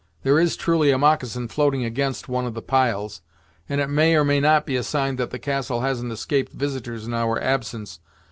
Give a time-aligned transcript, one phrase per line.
[0.23, 3.21] There is, truly, a moccasin floating against one of the piles,
[3.69, 7.05] and it may or may not be a sign that the castle hasn't escaped visitors
[7.05, 7.99] in our absence.